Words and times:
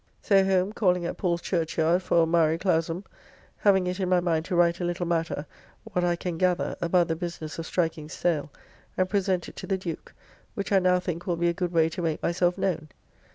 So 0.19 0.43
home, 0.43 0.73
calling 0.73 1.05
at 1.05 1.17
Paul's 1.17 1.43
Churchyard 1.43 2.01
for 2.01 2.23
a 2.23 2.25
"Mare 2.25 2.57
Clausum," 2.57 3.03
having 3.57 3.85
it 3.85 3.99
in 3.99 4.09
my 4.09 4.19
mind 4.19 4.45
to 4.45 4.55
write 4.55 4.79
a 4.79 4.83
little 4.83 5.05
matter, 5.05 5.45
what 5.83 6.03
I 6.03 6.15
can 6.15 6.39
gather, 6.39 6.75
about 6.81 7.07
the 7.07 7.15
business 7.15 7.59
of 7.59 7.67
striking 7.67 8.09
sayle, 8.09 8.51
and 8.97 9.07
present 9.07 9.47
it 9.47 9.55
to 9.57 9.67
the 9.67 9.77
Duke, 9.77 10.15
which 10.55 10.71
I 10.71 10.79
now 10.79 10.99
think 10.99 11.27
will 11.27 11.37
be 11.37 11.49
a 11.49 11.53
good 11.53 11.71
way 11.71 11.87
to 11.89 12.01
make 12.01 12.23
myself 12.23 12.57
known. 12.57 12.89